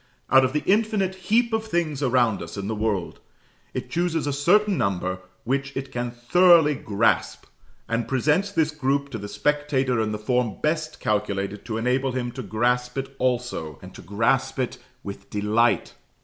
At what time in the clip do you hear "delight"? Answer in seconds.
15.29-15.93